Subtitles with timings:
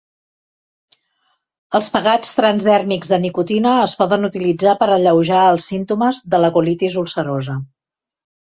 [1.79, 6.99] Els pegats transdèrmics de nicotina es poden utilitzar per alleujar els símptomes de la colitis
[7.05, 7.61] ulcerosa.